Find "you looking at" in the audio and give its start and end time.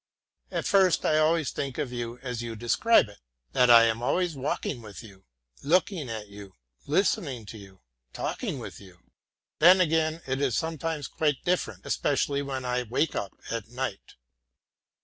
5.03-6.27